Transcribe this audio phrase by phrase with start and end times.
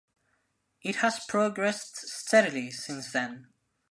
[0.81, 3.49] It has progressed steadily since then.